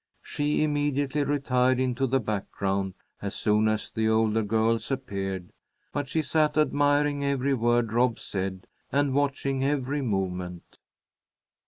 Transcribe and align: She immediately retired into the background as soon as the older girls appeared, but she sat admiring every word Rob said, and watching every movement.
She 0.23 0.63
immediately 0.63 1.23
retired 1.23 1.79
into 1.79 2.07
the 2.07 2.19
background 2.19 2.95
as 3.21 3.35
soon 3.35 3.67
as 3.67 3.91
the 3.91 4.09
older 4.09 4.41
girls 4.41 4.89
appeared, 4.89 5.53
but 5.93 6.09
she 6.09 6.23
sat 6.23 6.57
admiring 6.57 7.23
every 7.23 7.53
word 7.53 7.93
Rob 7.93 8.17
said, 8.17 8.65
and 8.91 9.13
watching 9.13 9.63
every 9.63 10.01
movement. 10.01 10.79